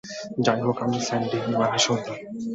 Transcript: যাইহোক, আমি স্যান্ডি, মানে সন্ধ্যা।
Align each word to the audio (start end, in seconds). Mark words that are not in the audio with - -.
যাইহোক, 0.45 0.77
আমি 0.83 0.99
স্যান্ডি, 0.99 1.37
মানে 1.59 1.77
সন্ধ্যা। 1.77 2.13